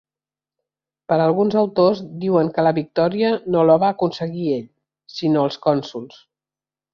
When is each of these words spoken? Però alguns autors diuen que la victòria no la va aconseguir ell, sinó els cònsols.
Però 1.11 1.27
alguns 1.31 1.57
autors 1.59 2.01
diuen 2.23 2.49
que 2.55 2.65
la 2.67 2.73
victòria 2.77 3.29
no 3.57 3.67
la 3.71 3.77
va 3.87 3.93
aconseguir 3.97 4.49
ell, 4.57 4.65
sinó 5.19 5.45
els 5.51 5.61
cònsols. 5.69 6.19